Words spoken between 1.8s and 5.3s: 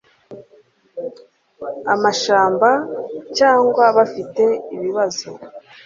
amashamba cyangwa bafite ikibazo